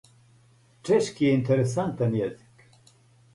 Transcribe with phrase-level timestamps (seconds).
[0.89, 2.43] Чешки је интересантан језик.